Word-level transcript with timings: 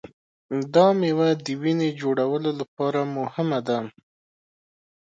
دا 0.73 0.87
مېوه 0.99 1.29
د 1.45 1.47
وینې 1.61 1.89
جوړولو 2.01 2.49
لپاره 2.59 2.99
مهمه 3.17 3.59
ده. 3.67 3.79